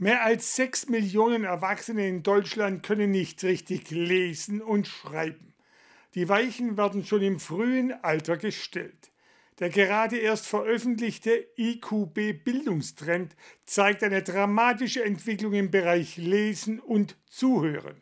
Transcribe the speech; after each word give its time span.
Mehr 0.00 0.22
als 0.22 0.54
sechs 0.54 0.88
Millionen 0.88 1.42
Erwachsene 1.42 2.06
in 2.06 2.22
Deutschland 2.22 2.84
können 2.84 3.10
nicht 3.10 3.42
richtig 3.42 3.90
lesen 3.90 4.62
und 4.62 4.86
schreiben. 4.86 5.54
Die 6.14 6.28
Weichen 6.28 6.76
werden 6.76 7.04
schon 7.04 7.20
im 7.20 7.40
frühen 7.40 7.92
Alter 8.04 8.36
gestellt. 8.36 9.10
Der 9.58 9.70
gerade 9.70 10.16
erst 10.16 10.46
veröffentlichte 10.46 11.48
IQB-Bildungstrend 11.56 13.34
zeigt 13.64 14.04
eine 14.04 14.22
dramatische 14.22 15.04
Entwicklung 15.04 15.52
im 15.54 15.72
Bereich 15.72 16.16
Lesen 16.16 16.78
und 16.78 17.16
Zuhören. 17.28 18.00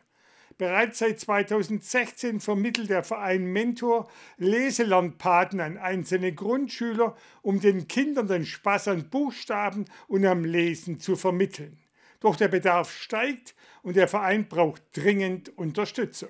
Bereits 0.59 0.99
seit 0.99 1.19
2016 1.19 2.41
vermittelt 2.41 2.91
der 2.91 3.03
Verein 3.03 3.45
Mentor 3.45 4.07
Leselernpaten 4.37 5.59
an 5.59 5.79
einzelne 5.79 6.31
Grundschüler, 6.31 7.17
um 7.41 7.59
den 7.59 7.87
Kindern 7.87 8.27
den 8.27 8.45
Spaß 8.45 8.89
an 8.89 9.09
Buchstaben 9.09 9.85
und 10.07 10.27
am 10.27 10.45
Lesen 10.45 10.99
zu 10.99 11.15
vermitteln. 11.15 11.79
Doch 12.19 12.35
der 12.35 12.47
Bedarf 12.47 12.91
steigt 12.91 13.55
und 13.83 13.95
der 13.95 14.07
Verein 14.07 14.47
braucht 14.47 14.81
dringend 14.93 15.55
Unterstützung. 15.57 16.29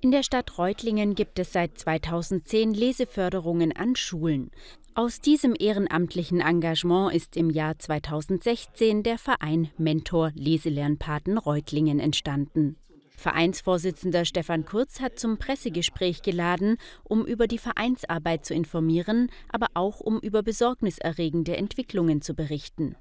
In 0.00 0.10
der 0.10 0.22
Stadt 0.22 0.58
Reutlingen 0.58 1.14
gibt 1.14 1.38
es 1.38 1.52
seit 1.52 1.78
2010 1.78 2.74
Leseförderungen 2.74 3.74
an 3.74 3.96
Schulen. 3.96 4.50
Aus 4.94 5.20
diesem 5.20 5.54
ehrenamtlichen 5.58 6.40
Engagement 6.40 7.12
ist 7.14 7.36
im 7.36 7.50
Jahr 7.50 7.78
2016 7.78 9.02
der 9.02 9.18
Verein 9.18 9.70
Mentor 9.78 10.32
Leselernpaten 10.34 11.38
Reutlingen 11.38 11.98
entstanden. 11.98 12.76
Vereinsvorsitzender 13.16 14.24
Stefan 14.24 14.66
Kurz 14.66 15.00
hat 15.00 15.18
zum 15.18 15.38
Pressegespräch 15.38 16.22
geladen, 16.22 16.76
um 17.02 17.26
über 17.26 17.46
die 17.46 17.58
Vereinsarbeit 17.58 18.44
zu 18.44 18.54
informieren, 18.54 19.30
aber 19.48 19.68
auch 19.74 20.00
um 20.00 20.20
über 20.20 20.42
besorgniserregende 20.42 21.56
Entwicklungen 21.56 22.20
zu 22.20 22.34
berichten. 22.34 22.94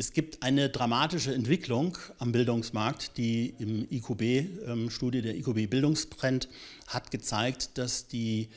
Es 0.00 0.14
gibt 0.14 0.42
eine 0.42 0.70
dramatische 0.70 1.34
Entwicklung 1.34 1.98
am 2.16 2.32
Bildungsmarkt. 2.32 3.18
Die 3.18 3.54
im 3.58 3.86
IQB-Studie, 3.90 5.18
ähm, 5.18 5.24
der 5.24 5.36
IQB-Bildungstrend, 5.36 6.48
hat 6.86 7.10
gezeigt, 7.10 7.76
dass 7.76 8.08
die 8.08 8.48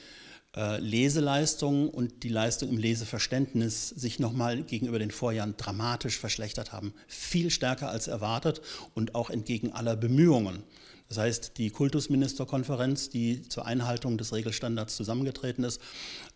äh, 0.56 0.80
Leseleistung 0.80 1.90
und 1.90 2.24
die 2.24 2.30
Leistung 2.30 2.70
im 2.70 2.78
Leseverständnis 2.78 3.90
sich 3.90 4.20
nochmal 4.20 4.64
gegenüber 4.64 5.00
den 5.00 5.12
Vorjahren 5.12 5.56
dramatisch 5.58 6.18
verschlechtert 6.18 6.72
haben. 6.72 6.94
Viel 7.08 7.50
stärker 7.50 7.90
als 7.90 8.08
erwartet 8.08 8.62
und 8.94 9.14
auch 9.14 9.30
entgegen 9.30 9.74
aller 9.74 9.98
Bemühungen. 9.98 10.64
Das 11.10 11.18
heißt, 11.18 11.58
die 11.58 11.72
Kultusministerkonferenz, 11.72 13.10
die 13.10 13.42
zur 13.50 13.66
Einhaltung 13.66 14.18
des 14.18 14.32
Regelstandards 14.32 14.96
zusammengetreten 14.96 15.66
ist, 15.66 15.82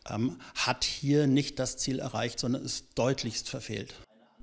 ähm, 0.09 0.37
hat 0.53 0.83
hier 0.83 1.27
nicht 1.27 1.59
das 1.59 1.77
Ziel 1.77 1.99
erreicht, 1.99 2.39
sondern 2.39 2.65
ist 2.65 2.87
deutlichst 2.95 3.47
verfehlt. 3.47 3.95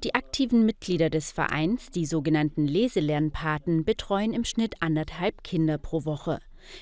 Die 0.05 0.15
aktiven 0.15 0.67
Mitglieder 0.67 1.09
des 1.09 1.33
Vereins, 1.33 1.91
die 1.91 2.05
sogenannten 2.05 2.67
Leselernpaten, 2.67 3.87
betreuen 3.87 4.35
im 4.35 4.45
Schnitt 4.45 4.75
anderthalb 4.81 5.43
Kinder 5.43 5.79
pro 5.79 6.05
Woche. 6.05 6.41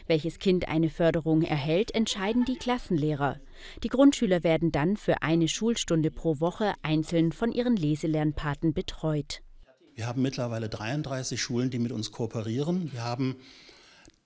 Welches 0.08 0.40
Kind 0.40 0.66
eine 0.66 0.90
Förderung 0.90 1.42
erhält, 1.42 1.94
entscheiden 1.94 2.44
die 2.44 2.56
Klassenlehrer. 2.56 3.38
Die 3.84 3.88
Grundschüler 3.88 4.42
werden 4.42 4.72
dann 4.72 4.96
für 4.96 5.22
eine 5.22 5.46
Schulstunde 5.46 6.10
pro 6.10 6.40
Woche 6.40 6.74
einzeln 6.82 7.30
von 7.30 7.52
ihren 7.52 7.76
Leselernpaten 7.76 8.74
betreut. 8.74 9.42
Wir 9.94 10.08
haben 10.08 10.22
mittlerweile 10.22 10.68
33 10.68 11.40
Schulen, 11.40 11.70
die 11.70 11.78
mit 11.78 11.92
uns 11.92 12.10
kooperieren. 12.10 12.90
Wir 12.92 13.04
haben 13.04 13.36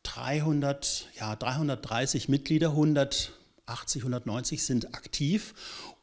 300, 0.05 1.11
ja, 1.21 1.37
330 1.37 2.31
Mitglieder, 2.31 2.75
180, 3.67 4.03
190 4.03 4.63
sind 4.63 4.95
aktiv 4.95 5.53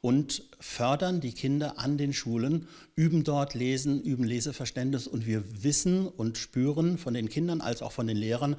und 0.02 0.44
fördern 0.60 1.22
die 1.22 1.32
Kinder 1.32 1.80
an 1.80 1.98
den 1.98 2.12
Schulen, 2.12 2.68
üben 2.96 3.24
dort 3.24 3.54
Lesen, 3.54 4.02
üben 4.02 4.26
Leseverständnis 4.26 5.08
und 5.08 5.26
wir 5.26 5.64
wissen 5.64 6.10
und 6.10 6.38
spüren 6.38 6.98
von 6.98 7.14
den 7.14 7.30
Kindern 7.30 7.62
als 7.62 7.82
auch 7.82 7.94
von 7.94 8.06
den 8.06 8.18
Lehrern, 8.18 8.58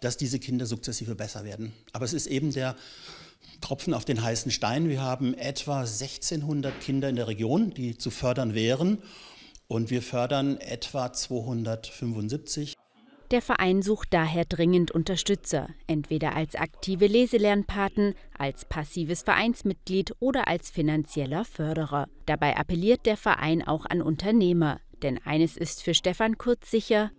dass 0.00 0.16
diese 0.16 0.38
Kinder 0.38 0.66
sukzessive 0.66 1.16
besser 1.16 1.44
werden. 1.44 1.72
Aber 1.92 2.04
es 2.04 2.12
ist 2.12 2.28
eben 2.28 2.52
der 2.52 2.76
Tropfen 3.60 3.92
auf 3.92 4.04
den 4.04 4.22
heißen 4.22 4.52
Stein. 4.52 4.88
Wir 4.88 5.02
haben 5.02 5.34
etwa 5.34 5.80
1600 5.80 6.80
Kinder 6.80 7.08
in 7.08 7.16
der 7.16 7.26
Region, 7.26 7.74
die 7.74 7.98
zu 7.98 8.10
fördern 8.10 8.54
wären 8.54 8.98
und 9.66 9.90
wir 9.90 10.00
fördern 10.00 10.58
etwa 10.58 11.12
275. 11.12 12.76
Der 13.30 13.40
Verein 13.40 13.82
sucht 13.82 14.08
daher 14.12 14.44
dringend 14.44 14.90
Unterstützer, 14.90 15.68
entweder 15.86 16.36
als 16.36 16.54
aktive 16.54 17.06
Leselernpaten, 17.06 18.14
als 18.36 18.64
passives 18.64 19.22
Vereinsmitglied 19.22 20.14
oder 20.20 20.46
als 20.46 20.70
finanzieller 20.70 21.44
Förderer. 21.44 22.08
Dabei 22.26 22.56
appelliert 22.56 23.06
der 23.06 23.16
Verein 23.16 23.66
auch 23.66 23.86
an 23.86 24.02
Unternehmer, 24.02 24.80
denn 25.02 25.18
eines 25.24 25.56
ist 25.56 25.82
für 25.82 25.94
Stefan 25.94 26.38
Kurz 26.38 26.70
sicher, 26.70 27.10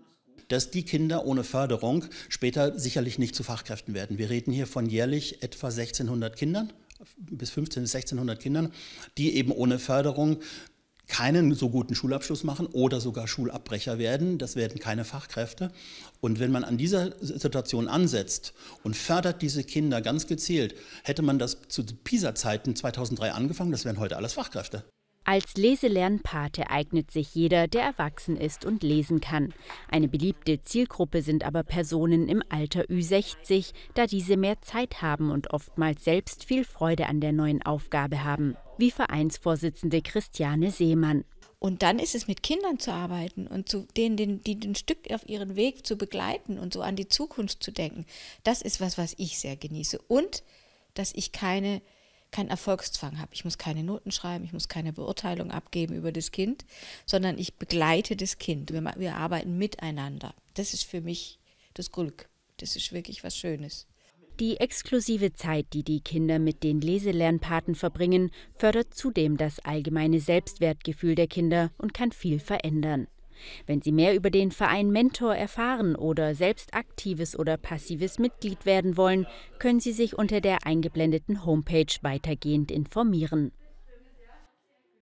dass 0.48 0.70
die 0.70 0.84
Kinder 0.84 1.26
ohne 1.26 1.44
Förderung 1.44 2.06
später 2.30 2.78
sicherlich 2.78 3.18
nicht 3.18 3.36
zu 3.36 3.44
Fachkräften 3.44 3.96
werden. 3.96 4.20
Wir 4.20 4.30
reden 4.30 4.52
hier 4.52 4.68
von 4.68 4.86
jährlich 4.86 5.42
etwa 5.42 5.68
1600 5.68 6.36
Kindern 6.36 6.72
bis 7.18 7.50
15 7.50 7.84
bis 7.84 7.96
1600 7.96 8.40
Kindern, 8.40 8.72
die 9.18 9.36
eben 9.36 9.52
ohne 9.52 9.80
Förderung 9.80 10.38
keinen 11.08 11.54
so 11.54 11.70
guten 11.70 11.96
Schulabschluss 11.96 12.44
machen 12.44 12.68
oder 12.68 13.00
sogar 13.00 13.28
Schulabbrecher 13.28 13.98
werden. 13.98 14.38
Das 14.38 14.56
werden 14.56 14.80
keine 14.80 15.06
Fachkräfte. 15.06 15.72
Und 16.22 16.40
wenn 16.40 16.52
man 16.52 16.64
an 16.64 16.78
dieser 16.78 17.14
Situation 17.22 17.88
ansetzt 17.88 18.54
und 18.84 18.96
fördert 18.96 19.42
diese 19.42 19.64
Kinder 19.64 20.02
ganz 20.02 20.28
gezielt, 20.28 20.76
hätte 21.04 21.22
man 21.22 21.40
das 21.40 21.58
zu 21.68 21.84
PISA-Zeiten 21.86 22.76
2003 22.76 23.32
angefangen, 23.32 23.72
das 23.72 23.86
wären 23.86 24.00
heute 24.00 24.18
alles 24.18 24.34
Fachkräfte. 24.34 24.84
Als 25.28 25.56
Leselernpate 25.56 26.70
eignet 26.70 27.10
sich 27.10 27.34
jeder, 27.34 27.68
der 27.68 27.82
erwachsen 27.82 28.38
ist 28.38 28.64
und 28.64 28.84
lesen 28.84 29.22
kann. 29.22 29.56
Eine 29.90 30.08
beliebte 30.08 30.62
Zielgruppe 30.62 31.24
sind 31.24 31.44
aber 31.44 31.64
Personen 31.64 32.30
im 32.30 32.44
Alter 32.50 32.84
Ü60, 32.84 33.74
da 33.96 34.06
diese 34.06 34.38
mehr 34.38 34.62
Zeit 34.62 35.02
haben 35.02 35.32
und 35.32 35.50
oftmals 35.50 36.04
selbst 36.04 36.46
viel 36.46 36.64
Freude 36.64 37.08
an 37.08 37.22
der 37.22 37.32
neuen 37.32 37.64
Aufgabe 37.64 38.24
haben, 38.24 38.56
wie 38.78 38.92
Vereinsvorsitzende 38.92 40.04
Christiane 40.04 40.70
Seemann. 40.70 41.24
Und 41.58 41.82
dann 41.82 41.98
ist 41.98 42.14
es 42.14 42.28
mit 42.28 42.44
Kindern 42.44 42.78
zu 42.78 42.94
arbeiten 42.94 43.48
und 43.48 43.68
zu 43.68 43.88
denen, 43.98 44.18
den, 44.18 44.42
die 44.42 44.60
ein 44.64 44.76
Stück 44.76 45.10
auf 45.12 45.28
ihren 45.28 45.56
Weg 45.56 45.88
zu 45.88 45.98
begleiten 45.98 46.60
und 46.60 46.72
so 46.72 46.84
an 46.84 46.96
die 46.96 47.08
Zukunft 47.08 47.64
zu 47.64 47.72
denken. 47.72 48.06
Das 48.44 48.62
ist 48.62 48.80
was, 48.80 49.00
was 49.00 49.16
ich 49.18 49.40
sehr 49.40 49.56
genieße. 49.56 49.98
Und 50.08 50.44
dass 50.94 51.14
ich 51.16 51.32
keine 51.32 51.82
keinen 52.32 52.50
Erfolgszwang 52.50 53.20
habe. 53.20 53.34
Ich 53.34 53.46
muss 53.46 53.58
keine 53.58 53.84
Noten 53.84 54.12
schreiben, 54.12 54.44
ich 54.44 54.54
muss 54.54 54.68
keine 54.68 54.94
Beurteilung 54.94 55.52
abgeben 55.52 55.96
über 55.96 56.12
das 56.12 56.32
Kind, 56.32 56.66
sondern 57.06 57.38
ich 57.38 57.56
begleite 57.56 58.16
das 58.16 58.38
Kind. 58.38 58.72
Wir, 58.72 58.84
wir 58.98 59.16
arbeiten 59.16 59.58
miteinander. 59.58 60.34
Das 60.54 60.74
ist 60.74 60.84
für 60.84 61.02
mich 61.02 61.40
das 61.74 61.92
Glück. 61.92 62.30
Das 62.58 62.76
ist 62.76 62.92
wirklich 62.92 63.24
was 63.24 63.38
Schönes. 63.38 63.88
Die 64.40 64.58
exklusive 64.58 65.32
Zeit, 65.32 65.68
die 65.72 65.84
die 65.84 66.02
Kinder 66.02 66.40
mit 66.40 66.62
den 66.64 66.82
Leselernpaten 66.82 67.74
verbringen, 67.74 68.32
fördert 68.54 68.94
zudem 68.94 69.38
das 69.38 69.60
allgemeine 69.60 70.20
Selbstwertgefühl 70.20 71.16
der 71.16 71.28
Kinder 71.28 71.72
und 71.78 71.94
kann 71.94 72.12
viel 72.12 72.40
verändern. 72.40 73.08
Wenn 73.66 73.82
Sie 73.82 73.92
mehr 73.92 74.16
über 74.16 74.30
den 74.30 74.52
Verein 74.52 74.92
Mentor 74.92 75.36
erfahren 75.36 75.96
oder 75.96 76.36
selbst 76.36 76.74
aktives 76.74 77.38
oder 77.38 77.58
passives 77.58 78.20
Mitglied 78.20 78.66
werden 78.66 78.98
wollen, 78.98 79.28
können 79.60 79.80
Sie 79.80 79.92
sich 79.94 80.18
unter 80.18 80.42
der 80.42 80.66
eingeblendeten 80.66 81.46
Homepage 81.46 81.94
weitergehend 82.02 82.72
informieren. 82.72 83.52